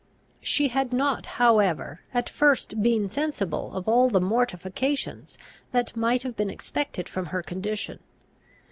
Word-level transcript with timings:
She 0.41 0.69
had 0.69 0.91
not, 0.91 1.27
however, 1.37 2.01
at 2.11 2.27
first 2.27 2.81
been 2.81 3.07
sensible 3.07 3.71
of 3.75 3.87
all 3.87 4.09
the 4.09 4.19
mortifications 4.19 5.37
that 5.73 5.95
might 5.95 6.23
have 6.23 6.35
been 6.35 6.49
expected 6.49 7.07
from 7.07 7.27
her 7.27 7.43
condition. 7.43 7.99